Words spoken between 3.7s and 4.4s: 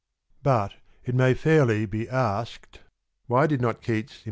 Keats j;^^^;;',^?